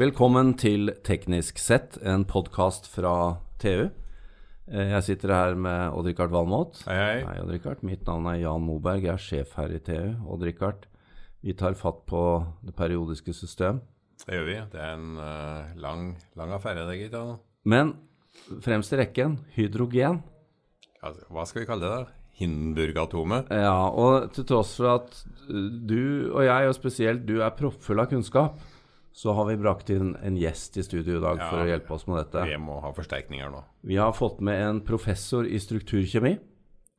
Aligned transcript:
Velkommen 0.00 0.54
til 0.56 0.94
Teknisk 1.04 1.58
sett, 1.60 1.98
en 2.00 2.22
podkast 2.24 2.86
fra 2.88 3.42
TU. 3.60 3.90
Eh, 4.70 4.92
Jeg 4.94 5.02
sitter 5.04 5.32
her 5.34 5.58
med 5.60 5.92
Odd-Rikard 5.92 6.30
Valmot. 6.32 6.78
Hei, 6.86 6.96
hei. 6.96 7.18
Hei, 7.26 7.34
Odd-Rikard. 7.42 7.82
Mitt 7.84 8.06
navn 8.08 8.30
er 8.30 8.38
Jan 8.40 8.64
Moberg, 8.64 9.04
jeg 9.04 9.12
er 9.12 9.20
sjef 9.20 9.52
her 9.58 9.74
i 9.76 9.82
TU. 9.84 10.14
Odd-Rikard, 10.24 10.86
vi 11.44 11.52
tar 11.52 11.76
fatt 11.76 12.06
på 12.08 12.22
det 12.64 12.72
periodiske 12.78 13.34
system. 13.36 13.82
Det 14.24 14.38
gjør 14.38 14.48
vi. 14.48 14.56
Det 14.72 14.80
er 14.80 14.96
en 14.96 15.20
uh, 15.20 15.76
lang, 15.76 16.08
lang 16.32 16.56
affære, 16.56 16.88
det, 16.88 16.96
gitt. 17.02 17.20
Men 17.68 17.92
fremst 18.64 18.96
i 18.96 19.02
rekken 19.04 19.36
hydrogen. 19.58 20.22
Altså, 21.04 21.28
hva 21.28 21.44
skal 21.44 21.66
vi 21.66 21.72
kalle 21.74 21.84
det, 21.84 21.92
da? 21.92 22.20
Hindenburg-atomet? 22.40 23.52
Ja, 23.52 23.76
og 23.92 24.32
til 24.32 24.48
tross 24.48 24.78
for 24.80 24.94
at 24.96 25.24
du 25.50 26.32
og 26.32 26.46
jeg, 26.48 26.72
og 26.72 26.78
spesielt 26.80 27.28
du, 27.28 27.42
er 27.44 27.52
proppfull 27.52 28.00
av 28.00 28.08
kunnskap, 28.08 28.62
så 29.12 29.32
har 29.34 29.46
vi 29.48 29.56
brakt 29.58 29.90
inn 29.90 30.12
en 30.22 30.36
gjest 30.38 30.76
i 30.78 30.84
studio 30.86 31.16
i 31.18 31.20
dag 31.22 31.38
Ja. 31.38 31.48
for 31.50 31.58
å 31.64 31.66
hjelpe 31.68 31.90
oss 31.96 32.06
med 32.06 32.16
dette. 32.24 32.44
Vi 32.46 32.56
må 32.62 32.80
ha 32.80 32.92
forsterkninger 32.92 33.50
nå. 33.50 33.64
Vi 33.84 33.96
har 33.96 34.12
fått 34.12 34.40
med 34.40 34.60
en 34.62 34.80
professor 34.80 35.44
i 35.44 35.58
strukturkjemi, 35.58 36.38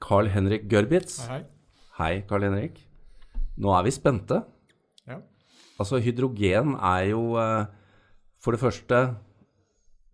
Carl 0.02 0.28
Henrik 0.28 0.68
Gørbitz. 0.70 1.28
Hei. 1.28 1.44
Hei, 1.98 2.22
Carl 2.28 2.42
Henrik. 2.44 2.80
Nå 3.58 3.72
er 3.78 3.84
vi 3.84 3.92
spente. 3.92 4.44
Ja. 5.08 5.20
Altså, 5.80 6.00
hydrogen 6.02 6.76
er 6.80 7.10
jo 7.12 7.36
eh, 7.38 7.66
for 8.42 8.52
det 8.56 8.60
første 8.62 9.16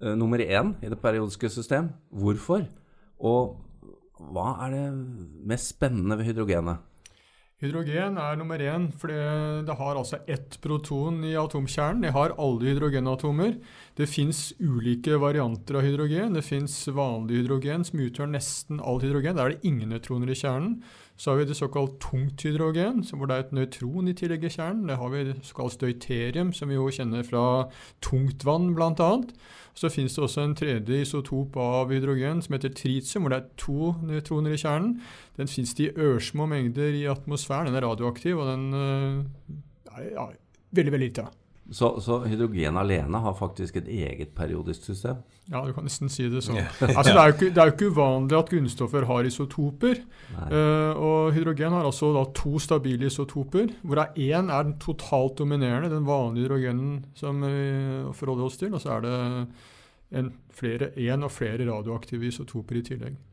eh, 0.02 0.16
nummer 0.16 0.38
én 0.40 0.76
i 0.84 0.90
det 0.90 1.00
periodiske 1.02 1.50
system. 1.50 1.92
Hvorfor? 2.14 2.68
Og 3.20 3.58
hva 4.20 4.66
er 4.66 4.72
det 4.74 4.86
mest 5.48 5.74
spennende 5.76 6.18
ved 6.18 6.26
hydrogenet? 6.32 6.80
Hydrogen 7.58 8.20
er 8.22 8.36
nummer 8.38 8.62
én, 8.62 8.84
for 8.94 9.10
det, 9.10 9.74
har 9.80 9.98
altså 9.98 10.20
ett 10.30 10.60
proton 10.62 11.24
i 11.26 11.32
atomkjernen. 11.42 12.04
Det 12.06 12.12
har 12.14 12.36
alle 12.38 12.68
hydrogenatomer. 12.70 13.56
Det 13.98 14.06
fins 14.06 14.52
ulike 14.62 15.18
varianter 15.18 15.80
av 15.80 15.88
hydrogen. 15.88 16.38
Det 16.38 16.44
fins 16.46 16.76
vanlig 16.94 17.40
hydrogen, 17.40 17.82
som 17.88 18.04
utgjør 18.06 18.30
nesten 18.30 18.78
all 18.78 19.02
hydrogen. 19.02 19.40
Der 19.40 19.48
er 19.48 19.56
det 19.56 19.66
ingen 19.66 19.90
nøytroner 19.90 20.30
i 20.30 20.38
kjernen. 20.38 20.84
Så 21.18 21.32
har 21.32 21.40
vi 21.40 21.48
det 21.50 21.58
såkalt 21.58 22.00
tungt 22.00 22.44
hydrogen, 22.46 23.02
hvor 23.10 23.26
det 23.26 23.36
er 23.36 23.46
et 23.46 23.54
nøytron 23.58 24.10
i 24.12 24.14
tillegg 24.18 24.44
i 24.46 24.52
kjernen. 24.54 24.86
Det 24.90 24.98
har 25.00 25.10
vi 25.10 25.24
det 25.32 25.38
såkalt 25.48 25.74
støyterium, 25.74 26.52
som 26.54 26.70
vi 26.70 26.78
jo 26.78 26.86
kjenner 26.94 27.26
fra 27.26 27.46
tungtvann 28.06 28.76
bl.a. 28.78 29.10
Så 29.78 29.90
finnes 29.94 30.14
det 30.14 30.24
også 30.26 30.46
en 30.46 30.56
tredje 30.58 31.02
isotop 31.02 31.58
av 31.62 31.90
hydrogen 31.94 32.44
som 32.46 32.54
heter 32.54 32.74
tritium, 32.74 33.26
hvor 33.26 33.34
det 33.34 33.42
er 33.42 33.50
to 33.62 33.92
nøytroner 34.06 34.54
i 34.54 34.62
kjernen. 34.62 34.94
Den 35.38 35.50
finnes 35.50 35.74
det 35.78 35.90
i 35.90 36.06
ørsmå 36.06 36.46
mengder 36.50 36.94
i 36.98 37.08
atmosfæren. 37.10 37.70
Den 37.72 37.82
er 37.82 37.86
radioaktiv, 37.90 38.38
og 38.38 38.54
den 38.54 38.70
er 38.78 40.08
ja, 40.14 40.30
veldig, 40.78 40.94
veldig 40.94 41.10
lite. 41.10 41.28
Så, 41.72 41.90
så 42.00 42.22
hydrogen 42.24 42.78
alene 42.80 43.20
har 43.20 43.34
faktisk 43.36 43.76
et 43.82 43.88
eget 43.92 44.32
periodisk 44.36 44.86
system? 44.88 45.20
Ja, 45.52 45.66
du 45.68 45.74
kan 45.76 45.84
nesten 45.88 46.12
si 46.12 46.30
det 46.32 46.44
sånn. 46.46 46.62
Altså, 46.98 47.12
det, 47.12 47.20
er 47.20 47.28
jo 47.28 47.36
ikke, 47.36 47.50
det 47.52 47.62
er 47.62 47.70
jo 47.70 47.74
ikke 47.76 47.90
uvanlig 47.92 48.38
at 48.38 48.52
grunnstoffer 48.54 49.08
har 49.10 49.28
isotoper. 49.28 50.02
Eh, 50.48 50.94
og 50.96 51.36
hydrogen 51.36 51.76
har 51.76 51.88
altså 51.88 52.14
da 52.16 52.24
to 52.38 52.56
stabile 52.64 53.12
isotoper, 53.12 53.74
hvorav 53.84 54.16
én 54.16 54.52
er 54.54 54.68
den 54.70 54.78
totalt 54.84 55.38
dominerende, 55.42 55.92
den 55.92 56.08
vanlige 56.08 56.48
hydrogenen 56.48 57.02
som 57.20 57.44
vi 57.44 57.56
forholder 58.16 58.48
oss 58.48 58.60
til. 58.62 58.72
Og 58.72 58.84
så 58.84 58.96
er 58.96 59.08
det 59.08 59.16
en, 60.22 60.32
flere, 60.56 60.94
en 61.10 61.28
og 61.28 61.34
flere 61.36 61.68
radioaktive 61.68 62.32
isotoper 62.32 62.80
i 62.80 62.86
tillegg. 62.94 63.24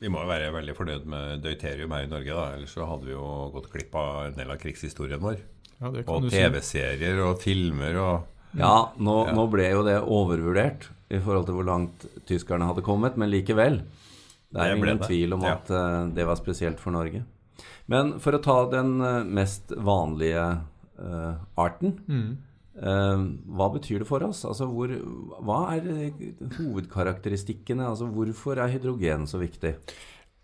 Vi 0.00 0.10
må 0.12 0.24
jo 0.24 0.28
være 0.28 0.52
veldig 0.52 0.74
fornøyd 0.76 1.04
med 1.08 1.44
deuterium 1.44 1.92
her 1.94 2.08
i 2.08 2.10
Norge, 2.10 2.32
da. 2.32 2.48
Ellers 2.56 2.72
så 2.76 2.88
hadde 2.88 3.08
vi 3.08 3.14
jo 3.14 3.28
gått 3.54 3.70
glipp 3.72 3.94
av 3.96 4.24
en 4.26 4.36
del 4.36 4.50
av 4.52 4.60
krigshistorien 4.60 5.22
vår. 5.22 5.44
Ja, 5.84 5.90
Og. 6.08 6.30
TV-serier 6.32 7.20
og 7.26 7.42
filmer 7.44 7.98
og 8.00 8.30
Ja, 8.56 8.88
nå, 9.02 9.26
Ja. 9.26 9.32
nå 9.34 9.44
ble 9.50 9.66
jo 9.72 9.82
det 9.82 9.96
overvurdert 10.00 10.88
i 11.10 11.18
forhold 11.18 11.46
til 11.46 11.54
hvor 11.58 11.66
langt 11.66 12.04
tyskerne 12.26 12.64
hadde 12.68 12.82
kommet, 12.86 13.16
men 13.18 13.28
likevel. 13.30 13.80
Det 14.54 14.62
er 14.62 14.76
ingen 14.76 14.98
det. 14.98 15.06
tvil 15.08 15.34
om 15.34 15.42
Ja. 15.42 15.56
at 15.58 15.70
eh, 15.70 16.06
det 16.14 16.24
var 16.26 16.36
spesielt 16.38 16.78
for 16.78 16.90
Norge. 16.94 17.24
Men 17.88 18.18
for 18.20 18.32
å 18.32 18.40
ta 18.42 18.70
den 18.70 19.00
eh, 19.02 19.24
mest 19.24 19.68
vanlige 19.76 20.60
uh, 20.96 21.34
arten, 21.58 21.98
Mm. 22.08 22.36
uh, 22.78 23.18
hva 23.58 23.66
betyr 23.74 23.98
det 23.98 24.06
for 24.06 24.22
oss? 24.22 24.44
Altså, 24.44 24.68
hvor, 24.70 24.86
hva 25.42 25.74
er 25.74 26.12
hovedkarakteristikkene? 26.56 27.84
Altså, 27.88 28.06
hvorfor 28.06 28.58
er 28.62 28.68
hydrogen 28.72 29.26
så 29.26 29.38
viktig? 29.42 29.74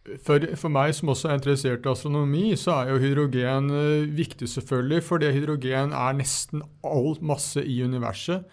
For, 0.00 0.41
for 0.56 0.72
meg 0.72 0.94
som 0.97 1.12
også 1.12 1.28
er 1.28 1.37
interessert 1.37 1.84
i 1.84 1.91
astronomi, 1.93 2.44
så 2.56 2.78
er 2.81 2.94
jo 2.94 3.03
hydrogen 3.03 3.69
eh, 3.77 4.09
viktig 4.16 4.49
selvfølgelig, 4.49 5.03
fordi 5.05 5.28
hydrogen 5.37 5.93
er 5.93 6.16
nesten 6.16 6.65
all 6.88 7.19
masse 7.21 7.61
i 7.61 7.83
universet. 7.84 8.49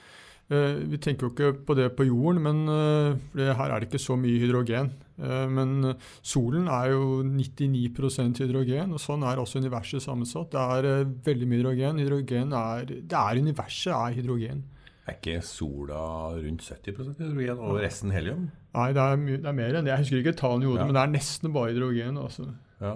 Eh, 0.52 0.82
vi 0.92 1.00
tenker 1.00 1.28
jo 1.28 1.32
ikke 1.32 1.54
på 1.70 1.78
det 1.80 1.88
på 1.96 2.10
jorden, 2.10 2.44
men 2.44 2.60
eh, 2.74 3.54
her 3.56 3.72
er 3.72 3.80
det 3.80 3.88
ikke 3.88 4.04
så 4.04 4.20
mye 4.20 4.42
hydrogen. 4.44 4.94
Men 5.18 5.96
solen 6.22 6.68
er 6.70 6.92
jo 6.92 7.24
99% 7.26 8.38
hydrogen, 8.44 8.92
og 8.94 9.02
sånn 9.02 9.24
er 9.26 9.40
også 9.42 9.64
universet 9.64 10.04
sammensatt. 10.04 10.52
Det 10.54 10.62
er 10.62 11.08
veldig 11.26 11.48
mye 11.50 11.64
hydrogen. 11.64 12.02
Hydrogen 12.04 12.54
er, 12.54 12.84
det 12.86 13.18
er 13.18 13.40
universet 13.42 13.96
er 13.96 14.20
hydrogen. 14.20 14.62
Er 15.08 15.16
ikke 15.16 15.40
sola 15.42 16.04
rundt 16.36 16.68
70% 16.68 17.24
hydrogen 17.24 17.64
og 17.64 17.80
resten 17.82 18.14
helium? 18.14 18.50
Nei, 18.78 18.88
det 18.94 19.02
er, 19.04 19.22
det 19.42 19.50
er 19.50 19.56
mer 19.58 19.76
enn 19.80 19.88
det. 19.88 19.94
Jeg 19.96 20.04
husker 20.06 20.22
ikke 20.24 20.36
tallene 20.40 20.68
i 20.68 20.70
hodet, 20.70 20.84
Ja. 20.84 20.88
men 20.92 20.98
det 21.00 21.04
er 21.04 21.14
nesten 21.18 21.54
bare 21.56 21.72
hydrogen. 21.74 22.18
Altså. 22.22 22.48
Ja. 22.84 22.96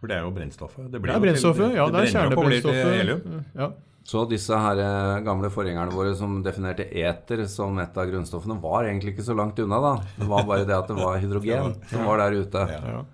For 0.00 0.10
det 0.10 0.16
er 0.18 0.24
jo 0.26 0.32
brennstoffet. 0.36 0.90
Det 0.92 1.00
blir 1.00 1.12
er 1.12 1.14
jo 1.14 1.20
til- 1.20 1.28
brennstoffet. 1.30 1.74
Ja, 1.78 1.86
det 1.94 2.00
er 2.02 2.12
kjernebrennstoffet. 2.12 3.44
Ja. 3.54 3.70
Så 4.04 4.26
disse 4.28 4.52
her 4.60 4.76
eh, 4.84 5.20
gamle 5.24 5.48
forgjengerne 5.48 5.94
våre 5.96 6.10
som 6.18 6.42
definerte 6.44 6.84
eter 6.92 7.46
som 7.48 7.78
et 7.80 7.96
av 7.96 8.10
grunnstoffene, 8.10 8.58
var 8.60 8.84
egentlig 8.84 9.14
ikke 9.14 9.24
så 9.24 9.36
langt 9.38 9.56
unna, 9.64 9.78
da. 9.80 9.92
Det 10.18 10.26
var 10.28 10.44
bare 10.44 10.66
det 10.68 10.76
at 10.76 10.90
det 10.92 10.96
var 10.98 11.16
hydrogen 11.22 11.78
som 11.88 12.04
var 12.04 12.18
der 12.20 12.36
ute. 12.42 12.66
Ja. 12.68 12.80
Ja. 12.98 13.04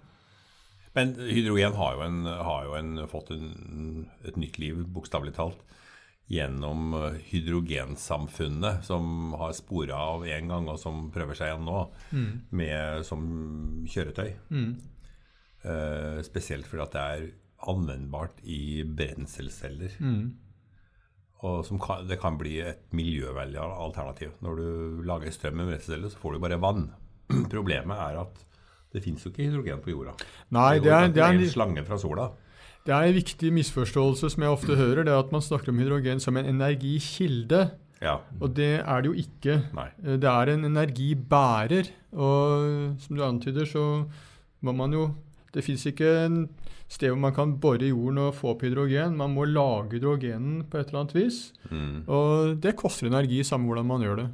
Men 0.99 1.13
hydrogen 1.15 1.77
har 1.79 1.95
jo, 1.95 2.01
en, 2.09 2.25
har 2.27 2.65
jo 2.67 2.75
en, 2.81 2.91
fått 3.07 3.31
en, 3.31 4.09
et 4.27 4.37
nytt 4.43 4.59
liv, 4.59 4.81
bokstavelig 4.91 5.37
talt, 5.37 5.61
gjennom 6.31 6.95
eh, 6.95 7.19
hydrogensamfunnet, 7.33 8.85
som 8.87 9.35
har 9.41 9.57
spora 9.57 9.99
av 10.13 10.27
én 10.29 10.51
gang, 10.51 10.69
og 10.71 10.79
som 10.79 11.09
prøver 11.15 11.39
seg 11.39 11.51
igjen 11.51 11.67
nå, 11.67 11.81
med, 12.55 13.05
som 13.09 13.25
kjøretøy. 13.91 14.31
Mm. 14.55 14.73
Uh, 15.61 16.23
spesielt 16.25 16.65
fordi 16.65 16.85
at 16.87 16.95
det 16.95 17.01
er 17.01 17.25
anvendbart 17.69 18.39
i 18.49 18.81
brenselceller. 18.87 19.99
Mm. 20.01 20.31
Og 21.45 21.65
som 21.65 21.81
kan, 21.81 22.07
det 22.09 22.21
kan 22.21 22.39
bli 22.41 22.59
et 22.65 22.87
miljøvennlig 22.97 23.61
alternativ. 23.61 24.33
Når 24.45 24.61
du 24.61 25.03
lager 25.09 25.35
strøm 25.35 25.59
med 25.61 25.73
brenselceller, 25.73 26.13
så 26.13 26.21
får 26.21 26.37
du 26.37 26.45
bare 26.47 26.61
vann. 26.63 26.87
Problemet 27.55 27.97
er 27.97 28.23
at 28.23 28.47
det 28.91 29.03
fins 29.05 29.25
jo 29.25 29.31
ikke 29.31 29.47
hydrogen 29.47 29.83
på 29.85 29.93
jorda. 29.93 30.15
Nei, 30.57 30.79
det 30.83 30.91
er, 30.91 31.11
det, 31.13 31.23
er 31.23 31.37
en 31.37 31.45
en, 31.45 31.53
slange 31.53 31.85
fra 31.87 31.99
sola. 32.01 32.31
Det 32.87 32.95
er 32.97 33.07
en 33.11 33.15
viktig 33.17 33.53
misforståelse 33.53 34.31
som 34.33 34.43
jeg 34.43 34.51
ofte 34.55 34.77
hører, 34.79 35.05
det 35.05 35.13
er 35.13 35.19
at 35.21 35.33
man 35.33 35.43
snakker 35.45 35.69
om 35.73 35.79
hydrogen 35.83 36.21
som 36.21 36.37
en 36.41 36.47
energikilde. 36.49 37.71
Ja. 38.01 38.17
Og 38.41 38.55
det 38.57 38.81
er 38.81 39.03
det 39.03 39.11
jo 39.11 39.17
ikke. 39.21 39.59
Nei. 39.77 39.89
Eh, 40.05 40.17
Det 40.17 40.25
er 40.31 40.53
en 40.55 40.65
energibærer. 40.65 41.91
Og 42.13 42.97
som 42.99 43.17
du 43.17 43.23
antyder, 43.25 43.67
så 43.69 44.07
må 44.63 44.73
man 44.73 44.93
jo 44.93 45.11
Det 45.53 45.65
fins 45.65 45.83
ikke 45.85 46.07
en 46.27 46.49
sted 46.89 47.09
hvor 47.11 47.19
man 47.19 47.35
kan 47.35 47.57
bore 47.59 47.83
i 47.83 47.89
jorden 47.91 48.19
og 48.19 48.35
få 48.39 48.53
opp 48.53 48.61
hydrogen. 48.63 49.17
Man 49.17 49.33
må 49.35 49.43
lage 49.45 49.97
hydrogenen 49.99 50.63
på 50.71 50.79
et 50.79 50.87
eller 50.87 51.01
annet 51.01 51.15
vis. 51.15 51.53
Mm. 51.71 52.05
Og 52.07 52.55
det 52.63 52.77
koster 52.79 53.09
energi, 53.09 53.43
samme 53.43 53.67
hvordan 53.67 53.87
man 53.89 54.01
gjør 54.01 54.17
det. 54.21 54.29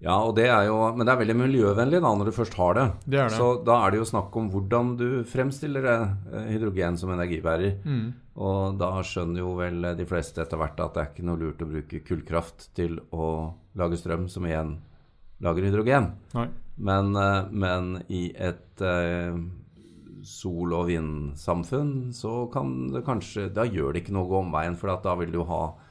Ja, 0.00 0.16
og 0.24 0.32
det 0.38 0.46
er 0.48 0.64
jo, 0.64 0.78
Men 0.96 1.04
det 1.04 1.12
er 1.12 1.20
veldig 1.20 1.36
miljøvennlig 1.36 2.00
da 2.00 2.12
når 2.16 2.30
du 2.30 2.32
først 2.32 2.56
har 2.56 2.76
det. 2.78 2.86
Det 3.04 3.20
er 3.20 3.28
det. 3.28 3.36
Så 3.36 3.50
da 3.66 3.76
er 3.84 3.92
det 3.92 4.00
jo 4.00 4.08
snakk 4.08 4.36
om 4.40 4.48
hvordan 4.52 4.94
du 4.96 5.08
fremstiller 5.28 5.88
eh, 5.92 6.46
hydrogen 6.54 6.96
som 7.00 7.12
energibærer. 7.12 7.76
Mm. 7.84 8.06
Og 8.40 8.78
da 8.80 8.94
skjønner 9.04 9.42
jo 9.42 9.52
vel 9.58 9.84
de 9.98 10.06
fleste 10.08 10.40
etter 10.40 10.60
hvert 10.60 10.80
at 10.80 10.96
det 10.96 11.02
er 11.02 11.10
ikke 11.12 11.26
noe 11.28 11.40
lurt 11.42 11.60
å 11.60 11.68
bruke 11.68 12.00
kullkraft 12.06 12.70
til 12.78 12.96
å 13.12 13.28
lage 13.76 14.00
strøm 14.00 14.24
som 14.32 14.48
igjen 14.48 14.78
lager 15.44 15.68
hydrogen. 15.68 16.14
Men, 16.80 17.12
eh, 17.16 17.50
men 17.50 17.92
i 18.08 18.30
et 18.36 18.80
eh, 18.80 19.36
sol- 20.24 20.74
og 20.76 20.88
vindsamfunn 20.88 22.12
så 22.16 22.44
kan 22.52 22.88
det 22.92 23.04
kanskje 23.06 23.48
Da 23.52 23.64
gjør 23.64 23.92
det 23.92 24.04
ikke 24.04 24.16
noe 24.16 24.40
omveien, 24.40 24.76
for 24.76 24.92
at 24.92 25.04
da 25.04 25.14
vil 25.20 25.32
du 25.32 25.42
ha 25.48 25.62
eh, 25.68 25.86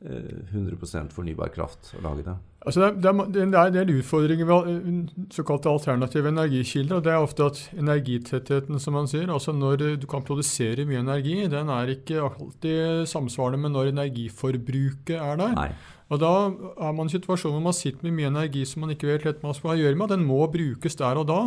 100 0.00 1.10
fornybar 1.12 1.50
kraft 1.52 1.92
å 1.98 2.04
lage 2.04 2.24
det. 2.24 2.34
Altså 2.60 2.80
det, 2.80 3.08
er, 3.08 3.20
det, 3.32 3.42
er, 3.56 3.68
en 3.68 3.74
del 3.74 3.90
utfordringer 4.00 4.48
ved 4.48 4.66
eh, 4.68 4.96
såkalte 5.32 5.68
alternative 5.68 6.28
energikilder. 6.28 6.96
og 6.96 7.04
Det 7.04 7.12
er 7.12 7.24
ofte 7.24 7.46
at 7.48 7.60
energitettheten, 7.76 8.80
som 8.80 8.96
man 8.96 9.08
sier, 9.08 9.28
altså 9.32 9.52
når 9.56 10.00
du 10.00 10.06
kan 10.08 10.24
produsere 10.24 10.84
mye 10.88 11.00
energi, 11.00 11.38
den 11.52 11.72
er 11.72 11.94
ikke 11.94 12.20
alltid 12.28 13.08
samsvarende 13.08 13.60
med 13.64 13.76
når 13.76 13.92
energiforbruket 13.94 15.16
er 15.16 15.40
der. 15.40 15.56
Nei. 15.56 15.70
Og 16.10 16.18
da 16.20 16.32
er 16.50 16.96
man 16.96 17.06
i 17.06 17.08
en 17.08 17.12
situasjon 17.12 17.54
hvor 17.54 17.64
man 17.64 17.76
sitter 17.76 18.08
med 18.08 18.16
mye 18.18 18.32
energi 18.32 18.64
som 18.66 18.82
man 18.84 18.92
ikke 18.92 19.08
vet 19.12 19.28
helt 19.28 19.44
hva 19.44 19.52
man 19.52 19.60
skal 19.60 19.78
gjøre 19.78 20.00
med. 20.00 20.12
Den 20.16 20.26
må 20.26 20.42
brukes 20.50 20.98
der 20.98 21.20
og 21.20 21.28
da. 21.30 21.40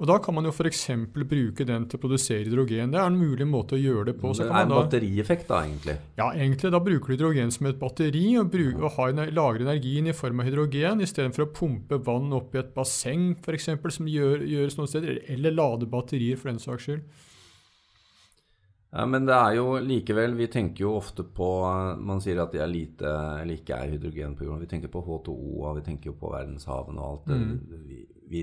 Og 0.00 0.08
Da 0.08 0.16
kan 0.24 0.32
man 0.32 0.46
jo 0.48 0.52
f.eks. 0.54 0.86
bruke 1.12 1.64
den 1.68 1.84
til 1.84 1.98
å 1.98 2.00
produsere 2.00 2.46
hydrogen. 2.46 2.92
Det 2.94 2.96
er 2.96 3.10
en 3.10 3.18
mulig 3.20 3.44
måte 3.44 3.76
å 3.76 3.80
gjøre 3.80 4.06
det 4.08 4.14
på. 4.16 4.32
Så 4.32 4.46
det 4.46 4.54
er 4.54 4.64
en 4.64 4.72
batterieffekt, 4.72 5.48
da, 5.50 5.58
egentlig. 5.66 5.96
ja, 6.16 6.30
egentlig 6.32 6.70
da 6.72 6.80
bruker 6.80 7.10
du 7.10 7.16
hydrogen 7.18 7.52
som 7.52 7.68
et 7.68 7.80
batteri 7.80 8.24
og, 8.40 8.48
bruker, 8.52 8.86
og 8.88 8.94
har, 8.96 9.12
lagrer 9.36 9.66
energien 9.66 10.08
i 10.08 10.16
form 10.16 10.40
av 10.40 10.48
hydrogen 10.48 11.04
istedenfor 11.04 11.44
å 11.44 11.50
pumpe 11.52 12.00
vann 12.06 12.32
opp 12.32 12.56
i 12.56 12.62
et 12.62 12.70
basseng 12.72 13.34
f.eks., 13.44 13.68
som 13.92 14.08
gjør, 14.08 14.46
gjøres 14.48 14.78
noen 14.78 14.88
steder, 14.88 15.20
eller 15.36 15.52
lade 15.58 15.90
batterier 15.90 16.40
for 16.40 16.48
den 16.48 16.62
saks 16.62 16.88
skyld. 16.88 17.26
Ja, 18.90 19.04
Men 19.06 19.28
det 19.28 19.36
er 19.36 19.52
jo 19.54 19.76
likevel 19.86 20.32
Vi 20.34 20.48
tenker 20.50 20.82
jo 20.82 20.96
ofte 20.98 21.22
på 21.22 21.46
Man 22.02 22.18
sier 22.18 22.40
at 22.42 22.50
det 22.50 22.58
er 22.64 22.72
lite 22.72 23.12
eller 23.38 23.54
ikke 23.54 23.76
er 23.76 23.92
hydrogen 23.92 24.32
på 24.34 24.48
jorden. 24.48 24.64
Vi 24.64 24.70
tenker 24.72 24.90
på 24.90 25.04
H2O, 25.04 25.60
og 25.60 25.76
vi 25.78 25.84
tenker 25.86 26.10
jo 26.10 26.16
på 26.18 26.32
verdenshavene 26.32 26.98
og 26.98 27.12
alt 27.12 27.30
det. 27.30 27.38
Mm. 27.38 27.84
Vi, 27.86 28.00
vi 28.32 28.42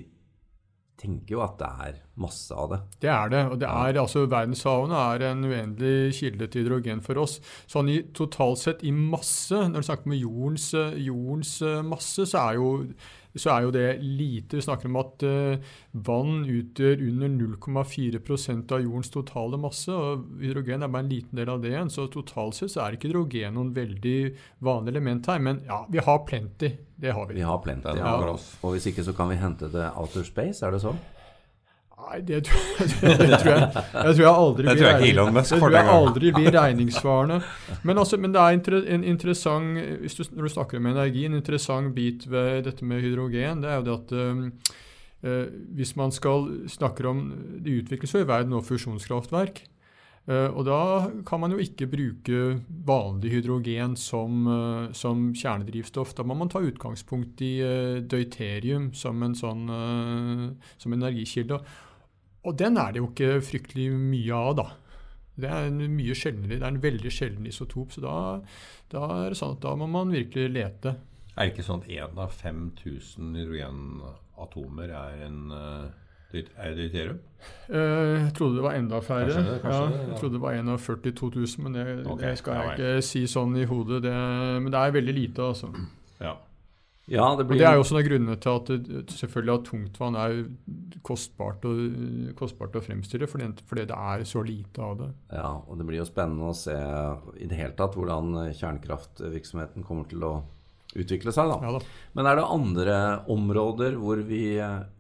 tenker 0.98 1.36
jo 1.36 1.44
at 1.46 1.58
det 1.60 1.68
er 1.88 2.00
masse 2.18 2.56
av 2.58 2.72
det. 2.72 2.80
Det 3.04 3.12
er 3.14 3.30
det. 3.34 3.44
og 3.52 3.60
det 3.62 3.68
er, 3.70 4.00
altså 4.02 4.26
Verdenshavene 4.26 5.02
er 5.14 5.26
en 5.30 5.46
uendelig 5.46 6.16
kilde 6.18 6.48
til 6.50 6.66
hydrogen 6.66 7.04
for 7.06 7.22
oss. 7.22 7.38
Sånn 7.70 7.92
i, 7.94 8.00
Totalt 8.18 8.64
sett 8.64 8.82
i 8.88 8.94
masse, 8.96 9.54
når 9.54 9.84
du 9.86 9.90
snakker 9.92 10.12
med 10.14 10.24
jordens, 10.24 10.72
jordens 10.74 11.54
eh, 11.62 11.84
masse, 11.86 12.26
så 12.26 12.48
er, 12.48 12.58
jo, 12.58 12.72
så 13.40 13.54
er 13.54 13.66
jo 13.66 13.74
det 13.74 13.86
lite. 14.04 14.58
Vi 14.58 14.66
snakker 14.66 14.90
om 14.90 15.00
at 15.02 15.26
eh, 15.28 15.74
vann 16.08 16.44
utgjør 16.46 17.04
under 17.08 17.32
0,4% 17.34 18.74
av 18.76 18.84
jordens 18.84 19.14
totale 19.14 19.60
masse. 19.62 19.94
og 19.94 20.26
Hydrogen 20.42 20.86
er 20.86 20.94
bare 20.94 21.06
en 21.06 21.12
liten 21.12 21.40
del 21.40 21.52
av 21.54 21.62
det 21.64 21.74
igjen. 21.74 21.92
Så 21.94 22.08
totalt 22.14 22.58
sett 22.60 22.74
så 22.74 22.86
er 22.86 22.98
ikke 22.98 23.12
hydrogen 23.12 23.58
noen 23.58 23.74
veldig 23.76 24.18
vanlig 24.66 24.96
element 24.96 25.30
her. 25.32 25.44
Men 25.44 25.62
ja, 25.68 25.84
vi 25.90 26.04
har 26.04 26.24
plenty. 26.30 26.74
Det 26.98 27.14
har 27.14 27.30
vi. 27.30 27.38
Vi 27.38 27.46
har 27.46 27.62
plenty. 27.64 27.94
Ja. 28.00 28.18
Og 28.26 28.74
hvis 28.74 28.90
ikke 28.92 29.06
så 29.06 29.14
kan 29.18 29.30
vi 29.32 29.40
hente 29.42 29.70
det 29.74 29.92
outer 29.94 30.26
space, 30.28 30.66
er 30.66 30.74
det 30.74 30.82
sånn? 30.86 30.98
Nei, 32.08 32.22
det 32.30 32.44
tror, 32.48 32.60
jeg, 32.80 32.88
det 33.02 33.40
tror 33.42 33.52
jeg, 33.52 33.64
jeg 33.76 34.16
tror 34.16 34.24
jeg 34.24 34.32
aldri 34.32 34.64
blir 34.68 34.86
regning- 34.88 35.92
aldri 35.92 36.32
blir 36.32 36.52
regningssvarende. 36.56 37.40
Men, 37.84 37.98
altså, 37.98 38.18
men 38.18 38.34
det 38.36 38.42
er 38.42 38.56
inter, 38.56 38.78
en 38.96 39.04
interessant 39.04 39.76
du, 39.76 40.24
Når 40.32 40.48
du 40.48 40.54
snakker 40.54 40.80
om 40.80 40.86
energi, 40.94 41.26
en 41.26 41.36
interessant 41.36 41.96
bit 41.96 42.28
ved 42.32 42.64
dette 42.70 42.86
med 42.86 43.02
hydrogen, 43.04 43.64
det 43.64 43.72
er 43.72 43.82
jo 43.82 43.88
det 43.88 43.98
at 43.98 44.14
eh, 44.18 45.48
hvis 45.76 45.96
man 45.98 46.12
skal 46.14 46.46
snakke 46.70 47.08
om 47.10 47.34
Det 47.66 47.82
utvikles 47.82 48.14
jo 48.14 48.22
i 48.22 48.30
verden 48.30 48.54
nå 48.54 48.62
fusjonskraftverk. 48.62 49.66
Uh, 50.28 50.52
og 50.60 50.66
da 50.68 50.80
kan 51.24 51.40
man 51.40 51.54
jo 51.56 51.62
ikke 51.64 51.88
bruke 51.88 52.40
vanlig 52.68 53.30
hydrogen 53.38 53.94
som, 53.96 54.42
uh, 54.44 54.90
som 54.92 55.30
kjernedrivstoff. 55.32 56.12
Da 56.18 56.26
må 56.28 56.36
man 56.36 56.52
ta 56.52 56.60
utgangspunkt 56.60 57.40
i 57.48 57.54
uh, 57.64 58.02
deuterium 58.04 58.90
som 58.92 59.24
en 59.24 59.38
sånn 59.40 59.64
som 60.76 60.96
energikilde. 60.98 61.62
Og 62.48 62.56
den 62.60 62.80
er 62.80 62.94
det 62.94 63.02
jo 63.02 63.10
ikke 63.12 63.42
fryktelig 63.44 63.90
mye 64.00 64.38
av, 64.38 64.54
da. 64.62 64.68
Det 65.38 65.50
er 65.54 65.68
en 65.70 65.84
mye 65.94 66.16
sjeldnere, 66.18 66.56
det 66.56 66.66
er 66.66 66.72
en 66.72 66.82
veldig 66.82 67.12
sjelden 67.14 67.46
isotop, 67.46 67.92
så 67.94 68.02
da, 68.02 68.16
da 68.94 69.04
er 69.20 69.34
det 69.34 69.38
sånn 69.38 69.54
at 69.58 69.62
da 69.68 69.76
må 69.78 69.86
man 69.92 70.14
virkelig 70.16 70.50
lete. 70.56 70.96
Er 71.36 71.46
det 71.46 71.54
ikke 71.54 71.68
sånn 71.68 71.84
at 71.84 71.92
én 71.94 72.18
av 72.18 72.34
5000 72.34 73.36
hydrogenatomer 73.38 74.94
er 75.04 75.20
en 75.28 75.52
er 75.54 75.92
dyt- 76.32 76.56
er 76.58 76.74
deuterium? 76.76 77.20
Eh, 77.70 78.24
jeg 78.24 78.34
trodde 78.34 78.58
det 78.58 78.64
var 78.66 78.80
enda 78.80 79.00
færre. 79.06 79.30
Kanskje 79.30 79.52
det, 79.52 79.62
kanskje 79.62 79.84
ja, 79.84 79.92
det, 79.92 80.00
ja. 80.00 80.08
jeg 80.10 80.20
trodde 80.24 80.34
det 80.34 80.42
var 80.42 80.58
en 80.58 80.70
av 80.74 80.80
42 80.80 81.30
000, 81.36 81.64
men 81.64 81.78
det, 81.78 81.86
okay. 82.08 82.26
det 82.26 82.38
skal 82.42 82.58
jeg 82.58 82.74
ikke 82.74 83.06
si 83.12 83.24
sånn 83.30 83.56
i 83.62 83.68
hodet. 83.70 84.02
Det, 84.08 84.16
men 84.64 84.74
det 84.74 84.82
er 84.82 84.98
veldig 84.98 85.16
lite, 85.20 85.52
altså. 85.54 85.70
Ja. 86.20 86.34
Ja, 87.08 87.30
det 87.40 87.46
Og 87.46 87.48
blir 87.48 87.62
Det 87.62 87.68
er 87.70 87.78
jo 87.78 87.84
også 87.86 87.96
en 87.96 88.02
av 88.02 88.08
grunnene 88.10 88.36
til 88.44 88.58
at 88.58 88.70
det, 88.84 89.04
selvfølgelig 89.16 89.54
at 89.54 89.70
tungtvann 89.70 90.18
er 90.20 90.34
kostbart 91.08 91.64
å, 91.64 91.72
kostbart 92.36 92.76
å 92.76 92.84
fremstille, 92.84 93.30
fordi, 93.32 93.48
fordi 93.70 93.86
det 93.88 94.00
er 94.12 94.26
så 94.28 94.44
lite 94.44 94.84
av 94.84 94.98
det. 95.00 95.08
Ja, 95.32 95.54
og 95.56 95.80
det 95.80 95.88
blir 95.88 96.02
jo 96.02 96.10
spennende 96.10 96.52
å 96.52 96.58
se 96.58 96.76
i 97.40 97.48
det 97.48 97.60
hele 97.60 97.78
tatt 97.80 97.96
hvordan 97.96 98.36
kjernekraftvirksomheten 98.52 99.88
kommer 99.88 100.10
til 100.12 100.28
å 100.28 100.34
utvikle 100.98 101.32
seg. 101.36 101.54
da. 101.54 101.62
Ja 101.64 101.78
da. 101.78 101.82
Men 102.18 102.28
er 102.28 102.40
det 102.40 102.50
andre 102.58 102.98
områder 103.32 103.98
hvor 104.02 104.22
vi 104.28 104.44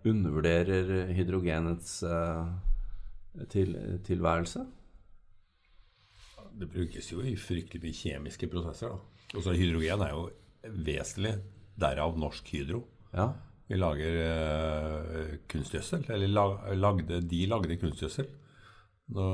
undervurderer 0.08 1.12
hydrogenets 1.18 2.00
eh, 2.08 2.48
til, 3.52 3.76
tilværelse? 4.08 4.64
Det 6.58 6.72
brukes 6.72 7.12
jo 7.12 7.22
i 7.22 7.36
fryktelig 7.38 7.84
mye 7.84 8.00
kjemiske 8.00 8.50
prosesser. 8.52 8.96
da. 8.96 9.28
Og 9.36 9.44
så 9.44 9.54
Hydrogen 9.60 10.02
er 10.06 10.16
jo 10.16 10.28
vesentlig, 10.88 11.36
derav 11.80 12.18
Norsk 12.20 12.50
Hydro. 12.54 12.84
Ja. 13.14 13.32
Vi 13.68 13.78
lager 13.80 14.20
eh, 14.24 15.34
kunstgjødsel. 15.52 16.06
Eller 16.14 16.32
la, 16.32 16.46
lagde, 16.76 17.22
de 17.22 17.42
lagde 17.52 17.78
kunstgjødsel. 17.82 18.30
Nå 19.16 19.26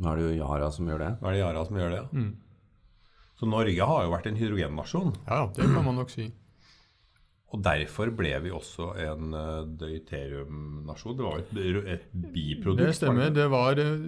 Nå 0.00 0.08
er 0.10 0.16
det 0.16 0.24
jo 0.24 0.36
Yara 0.40 0.70
som 0.72 0.88
gjør 0.88 1.02
det. 1.02 1.10
Nå 1.20 1.28
er 1.28 1.36
det 1.36 1.42
Yara 1.42 1.64
som 1.66 1.76
gjør 1.76 1.90
det. 1.92 1.98
ja. 2.04 2.06
Mm. 2.12 2.30
Så 3.40 3.48
Norge 3.48 3.86
har 3.88 4.02
jo 4.04 4.10
vært 4.12 4.26
en 4.28 4.36
hydrogennasjon. 4.36 5.14
Ja, 5.24 5.46
det 5.56 5.64
kan 5.64 5.84
man 5.86 5.96
nok 5.96 6.10
si. 6.12 6.26
Og 7.50 7.62
derfor 7.66 8.12
ble 8.14 8.30
vi 8.44 8.52
også 8.54 8.92
en 9.02 9.32
uh, 9.34 9.64
deuteriumnasjon. 9.80 11.16
Det 11.18 11.24
var 11.26 11.40
et, 11.40 11.88
et 11.96 12.04
biprodukt. 12.30 12.84
Det 12.84 12.94
stemmer. 12.94 13.32
det? 13.34 13.48
Var 13.50 13.80
eh, 13.82 14.04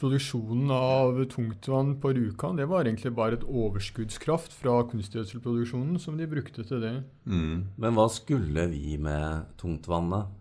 produksjonen 0.00 0.72
av 0.72 1.20
tungtvann 1.32 1.98
på 2.00 2.14
Rjukan. 2.16 2.56
Det 2.56 2.64
var 2.70 2.88
egentlig 2.88 3.12
bare 3.18 3.36
et 3.36 3.44
overskuddskraft 3.44 4.56
fra 4.56 4.78
kunstgjødselproduksjonen 4.88 6.00
som 6.00 6.16
de 6.16 6.28
brukte 6.30 6.64
til 6.64 6.80
det. 6.80 6.94
Mm. 7.28 7.66
Men 7.76 7.98
hva 7.98 8.08
skulle 8.12 8.64
vi 8.72 8.96
med 8.96 9.44
tungtvannet, 9.60 10.32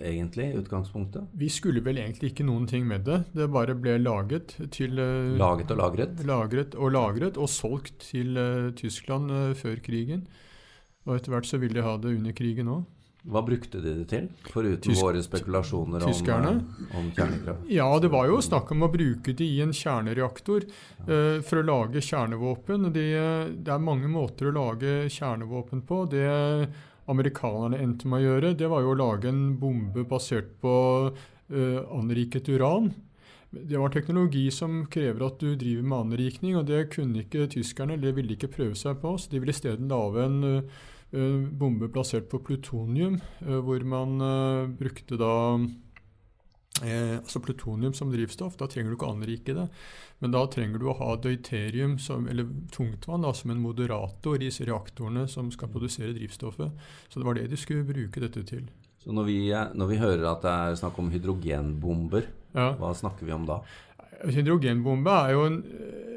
egentlig, 0.00 0.48
utgangspunktet? 0.62 1.28
Vi 1.36 1.50
skulle 1.52 1.84
vel 1.84 2.00
egentlig 2.00 2.32
ikke 2.32 2.48
noen 2.48 2.64
ting 2.70 2.88
med 2.88 3.04
det. 3.04 3.20
Det 3.36 3.50
bare 3.52 3.76
ble 3.76 3.98
laget 4.00 4.56
til 4.72 4.96
eh, 4.96 5.36
Laget 5.36 5.76
og 5.76 5.84
lagret? 5.84 6.24
lagret 6.24 6.80
og 6.80 6.96
lagret 6.96 7.36
og 7.36 7.52
solgt 7.52 8.08
til 8.08 8.40
eh, 8.40 8.72
Tyskland 8.80 9.30
eh, 9.36 9.52
før 9.60 9.84
krigen. 9.84 10.24
Og 11.04 11.16
etter 11.18 11.34
hvert 11.34 11.48
så 11.48 11.60
ville 11.60 11.76
de 11.76 11.84
ha 11.84 11.96
det 12.00 12.14
under 12.16 12.32
krigen 12.36 12.70
òg. 12.72 12.84
Hva 13.24 13.40
brukte 13.40 13.80
de 13.80 13.92
det 14.02 14.08
til, 14.10 14.26
foruten 14.52 14.82
Tysk- 14.84 15.00
våre 15.00 15.22
spekulasjoner 15.24 16.02
om, 16.04 16.10
eh, 16.12 16.98
om 16.98 17.06
kjernekraft? 17.16 17.70
Ja, 17.72 17.86
det 17.98 18.10
var 18.12 18.26
jo 18.28 18.36
snakk 18.44 18.70
om 18.72 18.84
å 18.84 18.92
bruke 18.92 19.32
det 19.32 19.46
i 19.48 19.62
en 19.64 19.72
kjernereaktor 19.72 20.66
eh, 21.08 21.40
for 21.40 21.62
å 21.62 21.64
lage 21.64 22.02
kjernevåpen. 22.04 22.92
Det, 22.92 23.06
det 23.64 23.72
er 23.72 23.78
mange 23.80 24.10
måter 24.12 24.50
å 24.50 24.52
lage 24.52 25.08
kjernevåpen 25.08 25.86
på. 25.88 26.02
Det 26.12 26.68
amerikanerne 27.08 27.80
endte 27.80 28.08
med 28.08 28.20
å 28.20 28.28
gjøre, 28.28 28.52
det 28.56 28.68
var 28.68 28.84
jo 28.84 28.92
å 28.92 28.98
lage 29.00 29.28
en 29.32 29.56
bombe 29.60 30.04
basert 30.08 30.52
på 30.60 30.74
eh, 31.48 31.80
anriket 31.96 32.48
uran. 32.52 32.92
Det 33.54 33.78
var 33.78 33.92
teknologi 33.94 34.48
som 34.54 34.82
krever 34.90 35.26
at 35.26 35.38
du 35.40 35.54
driver 35.58 35.86
med 35.86 35.98
anrikning, 35.98 36.56
og 36.58 36.66
det 36.68 36.88
kunne 36.94 37.22
ikke 37.22 37.46
tyskerne, 37.54 37.98
eller 37.98 38.16
ville 38.16 38.34
ikke 38.34 38.52
prøve 38.52 38.74
seg 38.78 38.98
på. 39.02 39.14
Så 39.18 39.30
de 39.30 39.40
ville 39.42 39.54
isteden 39.54 39.92
lage 39.92 40.26
en 40.26 40.42
eh, 40.50 41.48
bombe 41.60 41.88
plassert 41.92 42.28
på 42.30 42.42
plutonium, 42.42 43.20
uh, 43.46 43.60
hvor 43.62 43.84
man 43.86 44.20
uh, 44.20 44.70
brukte 44.74 45.18
da 45.20 45.34
eh, 46.82 47.16
altså 47.20 47.40
plutonium 47.40 47.94
som 47.94 48.10
drivstoff. 48.12 48.56
Da 48.58 48.68
trenger 48.70 48.90
du 48.90 48.98
ikke 48.98 49.10
anrike 49.12 49.56
det, 49.56 49.68
men 50.22 50.34
da 50.34 50.44
trenger 50.50 50.82
du 50.82 50.88
å 50.90 50.96
ha 50.98 51.14
deuterium, 51.20 51.98
som, 52.02 52.28
eller 52.30 52.48
tungtvann, 52.74 53.26
da, 53.26 53.34
som 53.36 53.54
en 53.54 53.62
moderator 53.62 54.42
i 54.42 54.50
reaktorene 54.50 55.28
som 55.30 55.52
skal 55.54 55.70
produsere 55.72 56.16
drivstoffet. 56.16 56.72
Så 57.08 57.20
det 57.20 57.28
var 57.28 57.38
det 57.38 57.50
de 57.52 57.60
skulle 57.60 57.86
bruke 57.86 58.22
dette 58.24 58.42
til. 58.48 58.66
Så 59.04 59.12
når 59.12 59.28
vi, 59.28 59.38
når 59.52 59.90
vi 59.90 60.00
hører 60.00 60.30
at 60.30 60.42
det 60.44 60.54
er 60.54 60.80
snakk 60.80 60.98
om 60.98 61.12
hydrogenbomber, 61.12 62.26
Ja. 62.54 62.72
hva 62.78 62.92
snakker 62.94 63.26
vi 63.26 63.34
om 63.34 63.46
da? 63.48 63.60
Hydrogenbombe 64.24 65.10
er 65.10 65.32
jo 65.34 65.46
en 65.48 65.56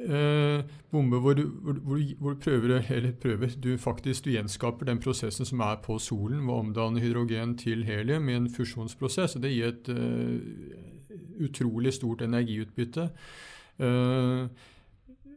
eh, 0.07 0.63
bombe 0.91 1.19
hvor 1.19 1.33
du, 1.33 1.43
hvor, 1.61 1.73
hvor, 2.19 2.33
du 2.33 2.39
prøver, 2.39 2.83
eller 2.89 3.11
prøver, 3.11 3.49
du 3.63 3.77
faktisk 3.77 4.25
du 4.25 4.29
gjenskaper 4.29 4.85
den 4.85 4.99
prosessen 4.99 5.45
som 5.45 5.59
er 5.59 5.81
på 5.83 5.97
solen 5.99 6.45
ved 6.45 6.53
å 6.53 6.61
omdanne 6.61 7.03
hydrogen 7.03 7.57
til 7.57 7.83
helium 7.85 8.29
i 8.29 8.37
en 8.37 8.49
fusjonsprosess. 8.49 9.35
og 9.35 9.43
Det 9.43 9.51
gir 9.51 9.73
et 9.73 9.91
eh, 9.91 11.43
utrolig 11.43 11.93
stort 11.93 12.21
energiutbytte. 12.21 13.09
Eh, 13.79 14.47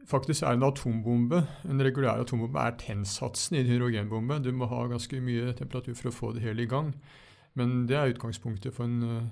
faktisk 0.06 0.42
er 0.42 0.56
en 0.56 0.68
atombombe, 0.68 1.42
en 1.70 1.84
regulær 1.84 2.22
atombombe, 2.22 2.60
er 2.60 2.78
tennsatsen 2.78 3.56
i 3.56 3.64
en 3.64 3.72
hydrogenbombe. 3.72 4.40
Du 4.44 4.52
må 4.52 4.70
ha 4.70 4.86
ganske 4.90 5.20
mye 5.20 5.52
temperatur 5.58 5.94
for 5.94 6.10
å 6.10 6.14
få 6.14 6.32
det 6.36 6.44
hele 6.46 6.62
i 6.64 6.70
gang. 6.70 6.94
Men 7.58 7.86
det 7.88 7.96
er 7.98 8.12
utgangspunktet 8.14 8.74
for 8.74 8.86
en 8.86 9.02
eh, 9.02 9.28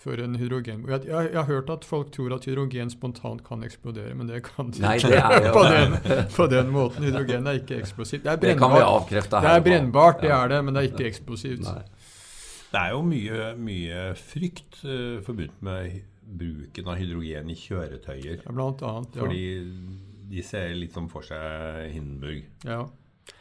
for 0.00 0.20
en 0.24 0.36
hydrogen. 0.40 0.84
Jeg, 0.88 1.04
jeg, 1.06 1.30
jeg 1.32 1.36
har 1.36 1.48
hørt 1.48 1.70
at 1.72 1.84
folk 1.84 2.12
tror 2.14 2.32
at 2.38 2.46
hydrogen 2.48 2.90
spontant 2.92 3.42
kan 3.44 3.64
eksplodere, 3.66 4.14
men 4.16 4.30
det 4.30 4.42
kan 4.46 4.70
det 4.72 4.80
Nei, 4.80 4.94
ikke 4.96 5.10
det 5.12 5.18
er 5.20 5.46
jo 5.46 5.52
på, 5.52 5.64
den, 5.68 5.96
på 6.36 6.46
den 6.54 6.70
måten. 6.72 7.04
Hydrogen 7.04 7.50
er 7.50 7.58
ikke 7.60 7.80
eksplosivt. 7.82 8.24
Det 8.24 8.32
er 8.32 8.40
Det 8.40 8.54
kan 8.60 8.72
vi 8.72 8.80
brennbart, 8.80 9.10
her, 9.12 9.26
det 9.28 9.50
er, 9.50 9.64
brennbart, 9.66 10.22
det 10.22 10.30
er 10.36 10.54
det, 10.54 10.60
men 10.64 10.76
det 10.76 10.82
er 10.82 10.92
ikke 10.94 11.08
eksplosivt. 11.10 11.66
Nei. 11.66 11.82
Det 12.70 12.80
er 12.80 12.94
jo 12.94 13.02
mye, 13.02 13.50
mye 13.58 14.06
frykt 14.16 14.80
uh, 14.86 15.18
forbundet 15.26 15.60
med 15.66 16.00
bruken 16.40 16.88
av 16.88 17.00
hydrogen 17.00 17.50
i 17.50 17.58
kjøretøyer. 17.58 18.40
Ja, 18.44 18.54
blant 18.54 18.84
annet. 18.86 19.18
Ja. 19.18 19.26
Fordi 19.26 19.44
de 20.30 20.44
ser 20.46 20.72
litt 20.78 20.94
sånn 20.96 21.10
for 21.10 21.26
seg 21.26 21.90
Hindenburg. 21.90 22.46
Ja. 22.64 22.84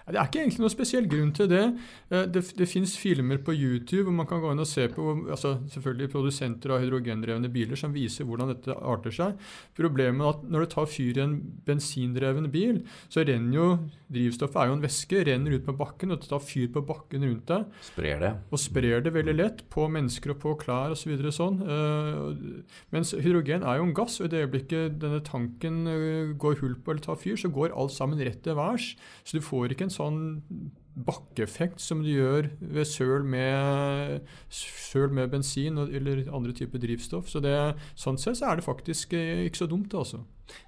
Det 0.09 0.19
er 0.19 0.29
ikke 0.29 0.41
egentlig 0.43 0.63
noen 0.63 0.73
spesiell 0.73 1.09
grunn 1.09 1.31
til 1.37 1.49
det. 1.51 1.63
Eh, 2.09 2.25
det, 2.33 2.43
det 2.57 2.69
fins 2.69 2.95
filmer 2.99 3.41
på 3.45 3.55
YouTube 3.55 4.07
hvor 4.07 4.17
man 4.19 4.29
kan 4.29 4.41
gå 4.43 4.53
inn 4.53 4.63
og 4.63 4.69
se 4.69 4.87
på 4.93 5.07
altså 5.29 5.55
selvfølgelig 5.73 6.11
produsenter 6.13 6.75
av 6.75 6.83
hydrogendrevne 6.83 7.51
biler 7.53 7.79
som 7.79 7.95
viser 7.95 8.27
hvordan 8.27 8.53
dette 8.53 8.75
arter 8.75 9.15
seg. 9.15 9.39
Problemet 9.77 10.25
er 10.25 10.33
at 10.33 10.45
når 10.49 10.65
du 10.65 10.73
tar 10.75 10.89
fyr 10.89 11.19
i 11.19 11.25
en 11.25 11.37
bensindreven 11.67 12.49
bil, 12.53 12.83
så 13.11 13.25
renner 13.27 13.59
jo 13.59 13.69
drivstoffet 14.09 14.57
er 14.57 14.69
jo 14.69 14.75
en 14.77 14.83
væske, 14.83 15.21
renner 15.27 15.55
ut 15.55 15.65
på 15.67 15.75
bakken, 15.77 16.13
og 16.13 16.21
du 16.21 16.27
tar 16.29 16.41
fyr 16.41 16.69
på 16.73 16.81
bakken 16.85 17.25
rundt 17.27 17.51
deg. 17.51 17.67
Sprer 17.91 18.23
det. 18.23 18.31
Og 18.49 18.61
sprer 18.61 19.03
det 19.05 19.13
veldig 19.13 19.35
lett 19.35 19.61
på 19.69 19.85
mennesker 19.91 20.33
og 20.33 20.39
på 20.41 20.55
klær 20.63 20.95
osv. 20.95 21.13
Så 21.19 21.33
sånn. 21.35 21.59
Uh, 21.61 22.63
mens 22.93 23.13
hydrogen 23.13 23.65
er 23.67 23.79
jo 23.79 23.85
en 23.85 23.95
gass, 23.97 24.17
og 24.19 24.29
i 24.29 24.33
det 24.33 24.43
øyeblikket 24.45 24.97
denne 25.01 25.21
tanken 25.25 25.83
uh, 25.85 26.33
går 26.41 26.57
hull 26.63 26.75
på 26.81 26.95
eller 26.95 27.05
tar 27.05 27.19
fyr, 27.21 27.37
så 27.39 27.51
går 27.53 27.75
alt 27.77 27.93
sammen 27.93 28.21
rett 28.23 28.41
til 28.45 28.57
værs. 28.57 28.91
Så 29.23 29.37
du 29.37 29.45
får 29.45 29.75
ikke 29.75 29.89
en 29.89 29.93
sånn 29.99 30.21
bakkeeffekt 30.99 31.79
som 31.81 32.01
du 32.03 32.09
gjør 32.11 32.49
ved 32.59 32.87
søl 32.87 33.23
med, 33.27 34.25
søl 34.51 35.13
med 35.15 35.31
bensin 35.31 35.79
eller 35.85 36.25
andre 36.35 36.55
typer 36.55 36.81
drivstoff. 36.81 37.29
Så 37.31 37.41
det, 37.43 37.55
sånn 37.99 38.19
sett 38.19 38.39
så 38.39 38.49
er 38.49 38.59
det 38.59 38.67
faktisk 38.67 39.15
eh, 39.17 39.45
ikke 39.47 39.63
så 39.63 39.69
dumt, 39.71 39.93
altså. 39.95 40.23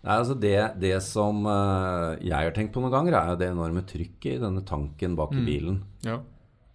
Nei, 0.05 0.15
altså 0.15 0.35
det, 0.37 0.57
det 0.81 0.93
som 1.03 1.45
uh, 1.47 2.13
jeg 2.21 2.35
har 2.37 2.53
tenkt 2.55 2.75
på 2.75 2.83
noen 2.83 2.93
ganger, 2.93 3.17
er 3.17 3.31
jo 3.31 3.39
det 3.41 3.49
enorme 3.49 3.83
trykket 3.87 4.35
i 4.35 4.43
denne 4.43 4.61
tanken 4.67 5.17
bak 5.17 5.33
i 5.33 5.41
mm. 5.41 5.47
bilen. 5.47 5.79
Ja. 6.05 6.19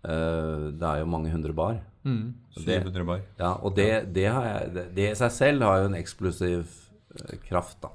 Uh, 0.06 0.72
det 0.74 0.88
er 0.88 1.04
jo 1.04 1.12
mange 1.12 1.30
hundre 1.32 1.54
bar. 1.56 1.78
Mm. 2.06 2.34
700 2.58 3.06
bar. 3.06 3.22
Ja, 3.38 3.54
og 3.62 3.78
det, 3.78 3.90
det, 4.14 4.26
jeg, 4.26 4.74
det, 4.74 5.12
i 5.12 5.14
seg 5.18 5.32
selv 5.34 5.66
har 5.66 5.84
jo 5.84 5.92
en 5.92 5.98
eksplosiv 5.98 6.82
kraft, 7.46 7.78
da. 7.84 7.94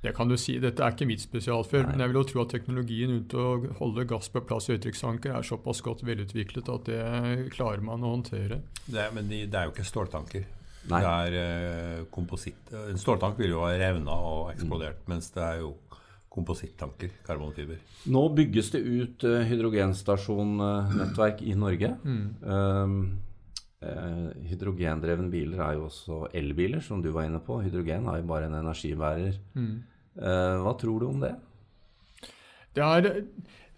Det 0.00 0.14
kan 0.16 0.30
du 0.30 0.36
si. 0.40 0.54
Dette 0.62 0.80
er 0.80 0.94
ikke 0.94 1.08
mitt 1.08 1.20
spesialfelt, 1.20 1.90
men 1.90 2.00
jeg 2.00 2.10
vil 2.10 2.18
jo 2.22 2.28
tro 2.30 2.44
at 2.44 2.54
teknologien 2.54 3.10
rundt 3.12 3.34
å 3.36 3.48
holde 3.82 4.06
gass 4.08 4.30
på 4.32 4.40
plass 4.48 4.70
i 4.70 4.76
høytrykksanker 4.76 5.34
er 5.36 5.44
såpass 5.44 5.82
godt 5.84 6.06
velutviklet 6.08 6.70
at 6.72 6.88
det 6.88 7.02
klarer 7.52 7.84
man 7.84 8.06
å 8.06 8.14
håndtere. 8.14 8.62
Det 8.86 9.02
er, 9.04 9.12
men 9.12 9.28
det 9.28 9.52
er 9.52 9.68
jo 9.68 9.74
ikke 9.74 9.84
ståltanker. 9.84 10.48
Nei. 10.88 11.02
Det 11.04 11.12
er 11.12 11.36
uh, 11.36 12.08
kompositt. 12.12 12.72
En 12.72 13.00
ståltank 13.00 13.36
vil 13.40 13.52
jo 13.52 13.60
ha 13.66 13.74
revna 13.76 14.16
og 14.16 14.52
eksplodert, 14.54 15.02
mm. 15.04 15.12
mens 15.12 15.28
det 15.34 15.44
er 15.44 15.60
jo 15.66 15.74
komposittanker, 16.30 17.12
karbonfiber. 17.26 17.80
Nå 18.14 18.22
bygges 18.38 18.70
det 18.72 18.80
ut 18.86 19.26
uh, 19.28 19.42
hydrogenstasjonnettverk 19.50 21.42
i 21.44 21.56
Norge. 21.58 21.92
Mm. 22.06 22.22
Um, 22.40 23.00
hydrogendrevne 23.80 25.30
biler 25.32 25.62
er 25.64 25.78
jo 25.78 25.86
også 25.86 26.26
elbiler, 26.36 26.82
som 26.84 27.00
du 27.00 27.10
var 27.14 27.24
inne 27.28 27.40
på. 27.40 27.62
Hydrogen 27.64 28.08
er 28.12 28.20
jo 28.20 28.26
bare 28.28 28.50
en 28.50 28.58
energibærer. 28.58 29.38
Mm. 29.54 29.78
Uh, 30.20 30.56
hva 30.64 30.74
tror 30.76 31.00
du 31.00 31.06
om 31.08 31.22
det? 31.22 31.32
Det 32.76 32.84
er, 32.84 33.00
det 33.06 33.22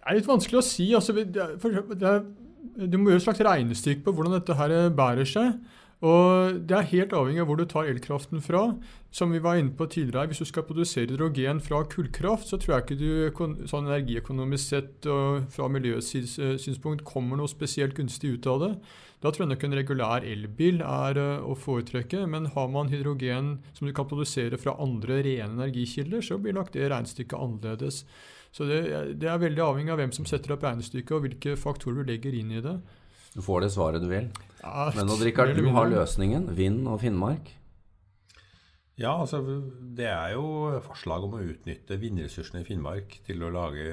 er 0.03 0.17
litt 0.17 0.27
vanskelig 0.27 0.59
å 0.59 0.65
si. 0.65 0.89
Altså, 0.97 1.15
du 1.15 2.97
må 2.99 3.13
gjøre 3.13 3.21
et 3.21 3.27
slags 3.29 3.45
regnestykke 3.47 4.03
på 4.03 4.13
hvordan 4.13 4.35
dette 4.37 4.57
her 4.59 4.75
bærer 4.95 5.29
seg. 5.29 5.55
Og 6.03 6.59
Det 6.67 6.75
er 6.75 6.89
helt 6.91 7.13
avhengig 7.15 7.39
av 7.39 7.47
hvor 7.47 7.59
du 7.59 7.63
tar 7.69 7.87
elkraften 7.87 8.43
fra. 8.43 8.65
Som 9.13 9.31
vi 9.31 9.39
var 9.39 9.55
inne 9.55 9.71
på 9.77 9.85
tidligere, 9.85 10.27
Hvis 10.27 10.39
du 10.39 10.45
skal 10.45 10.63
produsere 10.63 11.07
hydrogen 11.07 11.61
fra 11.61 11.83
kullkraft, 11.83 12.47
så 12.47 12.57
tror 12.57 12.75
jeg 12.75 12.83
ikke 12.83 12.99
du 12.99 13.67
sånn 13.67 13.87
energiøkonomisk 13.87 14.65
sett 14.67 15.05
og 15.05 15.47
fra 15.53 15.67
miljøsynspunkt 15.69 17.05
kommer 17.05 17.37
noe 17.37 17.47
spesielt 17.47 17.95
gunstig 17.95 18.33
ut 18.33 18.47
av 18.47 18.59
det. 18.59 18.71
Da 19.23 19.31
tror 19.31 19.45
jeg 19.45 19.53
nok 19.53 19.61
en 19.63 19.75
regulær 19.77 20.25
elbil 20.27 20.81
er 20.83 21.17
eh, 21.21 21.45
å 21.47 21.55
foretrekke. 21.55 22.25
Men 22.27 22.49
har 22.51 22.67
man 22.71 22.91
hydrogen 22.91 23.55
som 23.71 23.87
du 23.87 23.93
kan 23.95 24.09
produsere 24.09 24.59
fra 24.59 24.75
andre 24.83 25.21
rene 25.23 25.55
energikilder, 25.55 26.25
så 26.25 26.39
blir 26.43 26.57
nok 26.57 26.73
det 26.75 26.89
regnestykket 26.91 27.39
annerledes. 27.39 28.03
Så 28.53 28.67
det, 28.69 28.81
det 29.21 29.31
er 29.31 29.39
veldig 29.41 29.63
avhengig 29.63 29.95
av 29.95 30.03
hvem 30.03 30.11
som 30.13 30.27
setter 30.29 30.53
opp 30.53 30.67
regnestykket, 30.67 31.15
og 31.15 31.23
hvilke 31.23 31.55
faktorer 31.57 32.03
du 32.03 32.11
legger 32.11 32.35
inn 32.37 32.51
i 32.51 32.61
det. 32.61 32.75
Du 33.33 33.41
får 33.41 33.63
det 33.63 33.71
svaret 33.73 34.03
du 34.03 34.11
vil. 34.11 34.29
Ja, 34.59 34.91
Men 34.93 35.07
nå, 35.09 35.17
Rikard, 35.23 35.55
du 35.57 35.71
har 35.73 35.89
løsningen. 35.89 36.51
Vind 36.59 36.83
og 36.85 36.99
Finnmark. 37.01 37.55
Ja, 38.99 39.15
altså 39.23 39.39
det 39.97 40.05
er 40.05 40.35
jo 40.35 40.45
forslag 40.85 41.23
om 41.25 41.39
å 41.39 41.41
utnytte 41.41 41.97
vindressursene 41.97 42.61
i 42.61 42.67
Finnmark 42.67 43.15
til 43.25 43.41
å 43.41 43.49
lage 43.55 43.87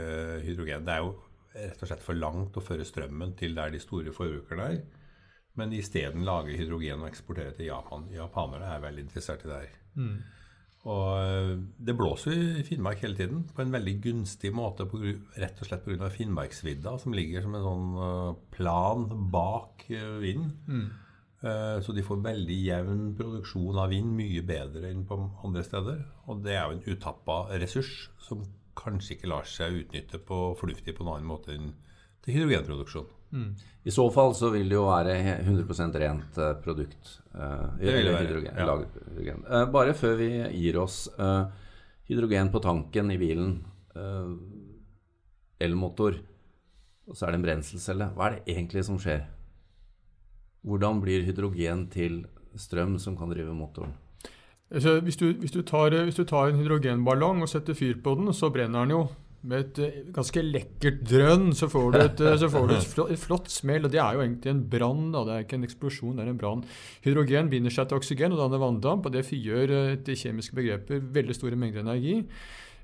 hydrogen. 0.44 0.84
Det 0.84 0.92
er 0.92 1.06
jo 1.06 1.14
rett 1.54 1.80
og 1.80 1.88
slett 1.88 2.04
for 2.04 2.18
langt 2.18 2.58
å 2.58 2.62
føre 2.64 2.84
strømmen 2.84 3.32
til 3.38 3.56
der 3.56 3.72
de 3.72 3.80
store 3.80 4.12
forbrukerne 4.12 4.66
er. 4.74 4.82
Men 5.58 5.72
isteden 5.74 6.26
lage 6.26 6.56
hydrogen 6.58 7.02
og 7.02 7.08
eksportere 7.10 7.54
til 7.56 7.70
Japan. 7.70 8.06
Japanere 8.14 8.74
er 8.74 8.84
veldig 8.84 9.06
interessert 9.08 9.42
i 9.44 9.50
det 9.50 9.58
her. 9.64 9.80
Mm. 9.96 10.14
Og 10.90 11.08
eh, 11.20 11.50
det 11.88 11.96
blåser 11.98 12.38
i 12.60 12.64
Finnmark 12.64 13.02
hele 13.04 13.18
tiden 13.18 13.42
på 13.50 13.64
en 13.64 13.74
veldig 13.74 13.96
gunstig 14.06 14.52
måte, 14.56 14.86
på, 14.88 15.02
rett 15.42 15.60
og 15.60 15.68
slett 15.68 15.84
pga. 15.84 16.08
Finnmarksvidda, 16.14 16.96
som 17.02 17.16
ligger 17.16 17.44
som 17.44 17.58
en 17.58 17.66
sånn 17.66 18.00
eh, 18.06 18.32
plan 18.56 19.06
bak 19.32 19.86
vind. 19.90 20.20
vinden. 20.24 20.58
Mm. 20.66 20.90
Så 21.80 21.94
de 21.96 22.02
får 22.04 22.18
veldig 22.20 22.56
jevn 22.66 22.98
produksjon 23.16 23.78
av 23.80 23.88
vind, 23.88 24.10
mye 24.12 24.42
bedre 24.44 24.90
enn 24.90 25.06
på 25.08 25.16
andre 25.40 25.62
steder. 25.64 26.02
Og 26.28 26.42
det 26.44 26.52
er 26.52 26.66
jo 26.66 26.74
en 26.74 26.82
utappa 26.92 27.36
ressurs 27.62 28.10
som 28.20 28.42
kanskje 28.76 29.16
ikke 29.16 29.30
lar 29.30 29.48
seg 29.48 29.78
utnytte 29.82 30.20
på 30.26 30.40
fornuftig 30.60 30.94
på 30.96 31.06
noen 31.06 31.20
annen 31.20 31.30
måte 31.30 31.54
enn 31.56 31.70
til 32.24 32.36
hydrogenproduksjon. 32.36 33.08
Mm. 33.30 33.50
I 33.82 33.90
så 33.94 34.04
fall 34.10 34.34
så 34.34 34.50
vil 34.50 34.68
det 34.68 34.76
jo 34.76 34.86
være 34.88 35.14
100% 35.40 35.98
rent 36.02 36.38
uh, 36.40 36.52
produkt. 36.62 37.20
Uh, 37.32 37.78
det 37.78 37.94
vil 37.94 38.08
det 38.08 38.14
være, 38.14 38.26
hydrogen, 38.26 38.58
ja. 38.58 38.78
hydrogen. 39.10 39.44
Uh, 39.46 39.64
bare 39.72 39.94
før 39.96 40.16
vi 40.18 40.30
gir 40.58 40.80
oss 40.82 41.04
hydrogen 42.10 42.50
på 42.50 42.58
tanken 42.64 43.12
i 43.14 43.18
bilen, 43.20 43.60
elmotor, 45.60 46.16
og 47.06 47.16
så 47.16 47.26
er 47.26 47.32
det 47.32 47.38
en 47.38 47.44
brenselcelle. 47.44 48.08
Hva 48.16 48.26
er 48.26 48.36
det 48.36 48.56
egentlig 48.56 48.82
som 48.86 48.98
skjer? 48.98 49.22
Hvordan 50.66 51.00
blir 51.02 51.22
hydrogen 51.26 51.86
til 51.92 52.24
strøm 52.58 52.98
som 52.98 53.16
kan 53.18 53.30
drive 53.30 53.54
motoren? 53.54 53.94
Hvis, 54.70 55.16
du, 55.18 55.32
hvis, 55.32 55.50
du 55.50 55.62
tar, 55.66 55.94
hvis, 56.04 56.18
du, 56.18 56.24
tar, 56.24 56.50
en 56.50 56.58
hydrogenballong 56.58 57.42
og 57.42 57.50
setter 57.50 57.74
fyr 57.74 57.96
på 58.02 58.14
den, 58.18 58.30
så 58.34 58.50
brenner 58.54 58.86
den 58.86 58.94
jo 58.94 59.00
med 59.48 59.62
et 59.62 59.80
uh, 59.80 59.98
ganske 60.14 60.42
lekkert 60.44 61.00
drønn 61.08 61.50
så 61.56 61.68
får 61.72 61.92
du 61.94 61.98
et, 62.00 62.22
uh, 62.22 62.46
får 62.52 62.68
du 62.68 62.74
et, 62.76 62.86
flott, 62.94 63.12
flott, 63.22 63.50
smell. 63.52 63.86
og 63.88 63.92
Det 63.94 64.00
er 64.02 64.16
jo 64.16 64.24
egentlig 64.24 64.52
en 64.52 64.62
brann. 64.74 65.10
Det 65.14 65.34
er 65.34 65.44
ikke 65.46 65.58
en 65.60 65.68
eksplosjon, 65.68 66.16
det 66.18 66.26
er 66.26 66.32
en 66.32 66.40
brann. 66.40 66.64
Hydrogen 67.06 67.50
binder 67.52 67.74
seg 67.74 67.88
til 67.90 68.00
oksygen 68.00 68.36
og 68.36 68.42
danner 68.42 68.62
vanndamp. 68.62 69.08
og 69.08 69.14
Det 69.16 69.26
frigjør 69.28 69.76
etter 69.78 70.04
til 70.10 70.20
kjemiske 70.26 70.58
begreper 70.58 71.04
veldig 71.18 71.36
store 71.38 71.60
mengder 71.60 71.86
energi. 71.86 72.20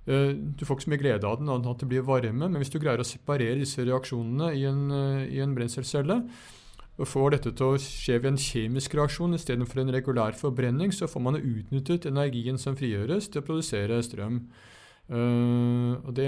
Du 0.06 0.60
får 0.62 0.76
ikke 0.76 0.84
så 0.84 0.90
mye 0.92 1.00
glede 1.00 1.26
av 1.26 1.40
den, 1.40 1.48
annet 1.50 1.66
at 1.66 1.80
det 1.82 1.88
blir 1.90 2.04
varme, 2.06 2.46
men 2.46 2.60
hvis 2.62 2.70
du 2.70 2.76
greier 2.78 3.00
å 3.02 3.06
separere 3.08 3.58
disse 3.58 3.82
reaksjonene 3.82 4.52
i 4.54 4.62
en, 4.68 4.84
i 5.26 5.40
en 5.42 5.56
brenselcelle, 5.56 6.20
og 6.96 7.10
får 7.10 7.34
dette 7.34 7.52
til 7.58 7.74
å 7.74 7.80
skje 7.82 8.20
ved 8.20 8.30
en 8.30 8.38
kjemisk 8.40 8.94
reaksjon 8.96 9.36
istedenfor 9.36 9.82
en 9.82 9.92
regulær 9.92 10.36
forbrenning, 10.38 10.94
så 10.94 11.08
får 11.10 11.24
man 11.26 11.40
utnyttet 11.40 12.08
energien 12.08 12.60
som 12.60 12.78
frigjøres, 12.78 13.28
til 13.28 13.42
å 13.42 13.46
produsere 13.50 13.98
strøm. 14.04 14.38
Uh, 15.06 15.98
og 16.02 16.14
det, 16.16 16.26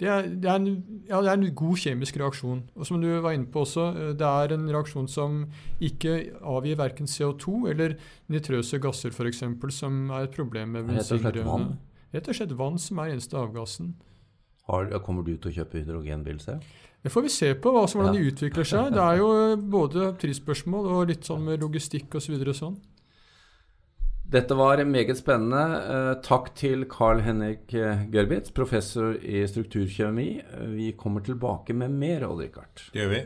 det, 0.00 0.08
er, 0.08 0.28
det, 0.28 0.48
er 0.48 0.54
en, 0.56 0.68
ja, 1.08 1.20
det 1.20 1.30
er 1.30 1.36
en 1.36 1.50
god 1.58 1.82
kjemisk 1.82 2.16
reaksjon. 2.20 2.62
Og 2.74 2.88
som 2.88 3.00
du 3.02 3.08
var 3.24 3.36
inne 3.36 3.48
på 3.52 3.64
også, 3.66 3.86
eh, 3.92 4.14
det 4.18 4.28
er 4.28 4.56
en 4.56 4.66
reaksjon 4.72 5.08
som 5.08 5.42
ikke 5.84 6.16
avgir 6.40 6.80
verken 6.80 7.10
CO2 7.10 7.70
eller 7.72 7.98
nitrøse 8.32 8.80
gasser, 8.82 9.12
f.eks., 9.12 9.44
som 9.76 10.10
er 10.10 10.26
et 10.26 10.34
problem 10.36 10.76
med 10.76 10.90
bensingrønne. 10.90 11.76
Rett 12.16 12.28
og 12.30 12.38
slett 12.38 12.56
vann 12.56 12.80
som 12.80 13.00
er 13.02 13.12
eneste 13.12 13.36
avgassen. 13.36 13.94
Har, 14.66 14.88
kommer 15.04 15.22
du 15.22 15.36
til 15.36 15.52
å 15.52 15.56
kjøpe 15.60 15.82
hydrogenbil 15.82 16.40
selv? 16.42 16.64
Det 17.06 17.12
får 17.12 17.22
vi 17.22 17.30
se 17.30 17.48
på 17.62 17.70
hva 17.70 17.84
hvordan 17.86 18.16
ja. 18.16 18.18
de 18.18 18.30
utvikler 18.32 18.66
seg. 18.66 18.88
Det 18.96 19.02
er 19.02 19.20
jo 19.20 19.28
både 19.70 20.08
prisspørsmål 20.18 20.88
og 20.90 21.10
litt 21.12 21.28
sånn 21.28 21.44
med 21.46 21.62
logistikk 21.62 22.16
osv. 22.18 22.34
Så 22.48 22.54
sånn. 22.64 22.78
Dette 24.26 24.54
var 24.58 24.80
meget 24.84 25.18
spennende. 25.20 25.62
Eh, 25.86 26.12
takk 26.26 26.50
til 26.58 26.84
Carl 26.90 27.20
Henrik 27.22 27.70
eh, 27.74 28.02
Gørbitz, 28.10 28.50
professor 28.50 29.14
i 29.22 29.44
strukturkjemi. 29.46 30.28
Eh, 30.42 30.64
vi 30.74 30.92
kommer 30.98 31.22
tilbake 31.22 31.74
med 31.74 31.94
mer, 31.94 32.26
Odd 32.26 32.42
Det 32.92 33.00
gjør 33.00 33.12
vi. 33.12 33.22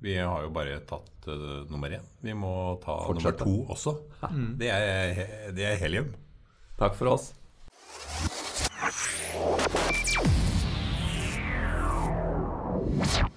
Vi 0.00 0.14
har 0.16 0.42
jo 0.46 0.52
bare 0.54 0.78
tatt 0.88 1.26
uh, 1.28 1.66
nummer 1.68 1.90
én. 1.92 2.06
Vi 2.24 2.32
må 2.32 2.78
ta 2.80 2.94
Fortsette. 3.04 3.44
nummer 3.44 3.66
to 3.66 3.72
også. 3.74 3.96
Mm. 4.30 4.54
Det, 4.56 4.70
er, 4.70 5.52
det 5.52 5.66
er 5.66 5.76
helium. 5.82 6.14
Takk 6.78 6.94
for 6.94 7.12
oss. 7.12 7.34
you 13.18 13.29